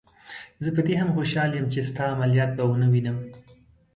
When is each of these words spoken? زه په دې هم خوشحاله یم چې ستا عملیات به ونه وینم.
زه 0.63 0.69
په 0.75 0.81
دې 0.87 0.93
هم 1.01 1.09
خوشحاله 1.15 1.53
یم 1.57 1.67
چې 1.73 1.87
ستا 1.89 2.05
عملیات 2.15 2.51
به 2.57 2.63
ونه 2.67 2.87
وینم. 2.91 3.17